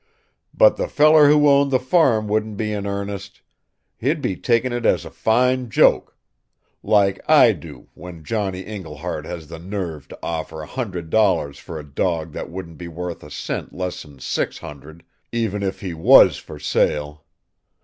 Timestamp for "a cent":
13.23-13.73